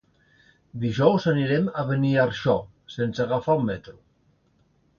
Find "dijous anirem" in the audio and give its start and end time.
0.83-1.67